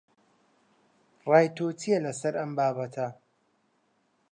ڕای 1.29 1.47
تۆ 1.55 1.65
چییە 1.79 1.97
لەسەر 2.05 2.33
ئەم 2.39 2.51
بابەتە؟ 2.57 3.07